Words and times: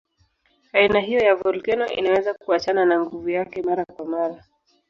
Aina 0.73 0.99
hiyo 0.99 1.19
ya 1.19 1.35
volkeno 1.35 1.87
inaweza 1.87 2.33
kuachana 2.33 2.85
na 2.85 2.99
nguvu 2.99 3.29
yake 3.29 3.61
mara 3.61 3.85
kwa 3.85 4.05
mara. 4.05 4.43